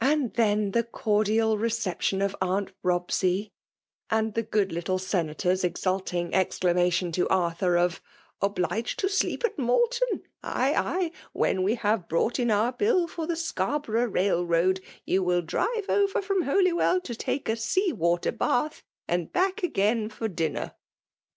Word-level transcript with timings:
And 0.00 0.32
then 0.34 0.70
the 0.70 0.84
cordial 0.84 1.58
reception 1.58 2.22
of 2.22 2.36
Aunt 2.40 2.70
Bobsey, 2.84 3.50
and 4.08 4.34
the 4.34 4.44
good 4.44 4.70
little 4.70 5.00
senator^s 5.00 5.64
exulting 5.64 6.30
eoDclamation 6.30 7.12
to 7.14 7.28
Arthur, 7.30 7.76
of 7.76 8.00
—<' 8.30 8.40
Obliged 8.40 9.00
to 9.00 9.08
sleep 9.08 9.44
at 9.44 9.58
Malton?— 9.58 10.22
ay, 10.44 10.72
ay!— 10.76 11.10
when 11.32 11.64
we 11.64 11.74
have 11.74 12.08
brought 12.08 12.38
in 12.38 12.52
our 12.52 12.70
bill 12.70 13.08
for 13.08 13.26
the 13.26 13.34
Scarborough 13.34 14.06
rail*road, 14.06 14.80
you 15.04 15.24
will 15.24 15.42
drive 15.42 15.86
over 15.88 16.22
from 16.22 16.42
Holywell 16.42 17.00
to 17.00 17.16
take 17.16 17.48
a 17.48 17.56
sea 17.56 17.92
water 17.92 18.30
bath, 18.30 18.84
and 19.08 19.32
back 19.32 19.64
again 19.64 20.08
for 20.08 20.28
dinner.' 20.28 20.74